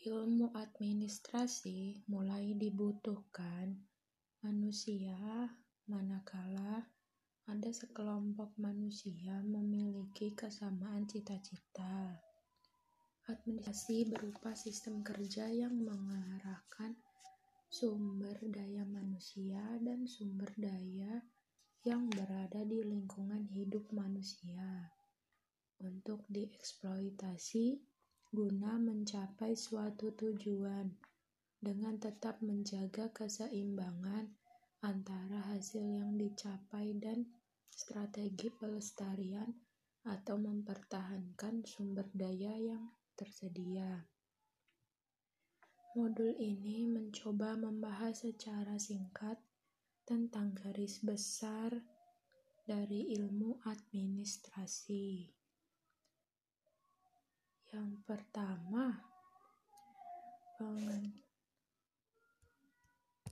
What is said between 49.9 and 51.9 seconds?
tentang garis besar